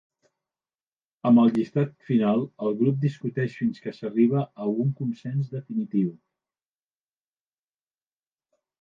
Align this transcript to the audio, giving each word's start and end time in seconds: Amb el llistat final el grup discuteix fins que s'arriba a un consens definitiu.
Amb 1.29 1.41
el 1.43 1.53
llistat 1.57 1.91
final 2.07 2.41
el 2.69 2.79
grup 2.81 2.97
discuteix 3.05 3.59
fins 3.61 3.85
que 3.85 3.95
s'arriba 3.99 4.49
a 4.65 4.69
un 4.81 4.91
consens 5.03 5.55
definitiu. 5.55 6.19